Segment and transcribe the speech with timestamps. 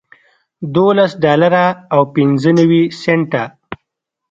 [0.75, 3.43] دولس ډالره او پنځه نوي سنټه